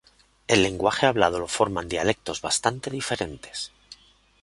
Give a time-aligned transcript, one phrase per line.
[0.47, 3.71] El lenguaje hablado lo formaban dialectos bastante diferentes.